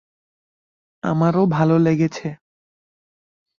[1.03, 2.27] আমারও ভালো লেগেছে!